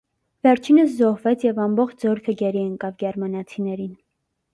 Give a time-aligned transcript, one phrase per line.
[0.45, 3.93] Վերջինս զոհվեց և ամբողջ զորքը գերի ընկավ գերմանացիներին։